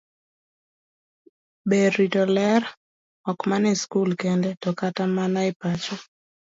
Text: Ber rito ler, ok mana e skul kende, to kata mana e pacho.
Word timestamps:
Ber 1.69 1.89
rito 1.97 2.21
ler, 2.35 2.61
ok 3.31 3.39
mana 3.49 3.67
e 3.73 3.75
skul 3.83 4.09
kende, 4.21 4.49
to 4.61 4.69
kata 4.79 5.03
mana 5.17 5.39
e 5.49 5.51
pacho. 5.61 5.95